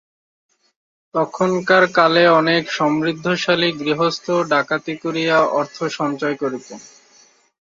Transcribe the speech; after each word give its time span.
তখনকার 1.15 1.83
কালে 1.97 2.23
অনেক 2.39 2.63
সমৃদ্ধিশালী 2.71 3.69
গৃহস্থও 3.79 4.39
ডাকাতি 4.51 4.93
করিয়া 5.03 5.37
অর্থ 5.59 5.77
সঞ্চয় 5.97 6.35
করিতেন। 6.35 6.79